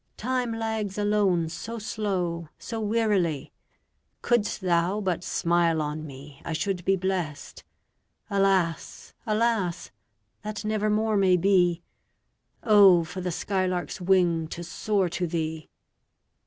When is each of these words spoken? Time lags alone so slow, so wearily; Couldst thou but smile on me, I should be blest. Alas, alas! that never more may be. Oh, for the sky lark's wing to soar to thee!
Time 0.17 0.51
lags 0.51 0.97
alone 0.97 1.47
so 1.47 1.77
slow, 1.77 2.49
so 2.57 2.79
wearily; 2.79 3.53
Couldst 4.23 4.61
thou 4.61 4.99
but 4.99 5.23
smile 5.23 5.79
on 5.79 6.07
me, 6.07 6.41
I 6.43 6.53
should 6.53 6.83
be 6.85 6.95
blest. 6.95 7.63
Alas, 8.27 9.13
alas! 9.27 9.91
that 10.41 10.65
never 10.65 10.89
more 10.89 11.17
may 11.17 11.37
be. 11.37 11.83
Oh, 12.63 13.03
for 13.03 13.21
the 13.21 13.29
sky 13.31 13.67
lark's 13.67 14.01
wing 14.01 14.47
to 14.47 14.63
soar 14.63 15.07
to 15.09 15.27
thee! 15.27 15.69